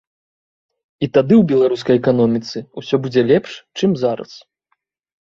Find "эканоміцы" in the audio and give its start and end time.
2.01-2.57